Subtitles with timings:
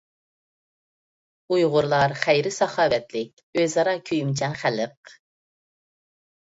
[1.55, 5.19] ئۇيغۇرلار خەير-ساخاۋەتلىك، ئۆزئارا كۆيۈمچان خەلق.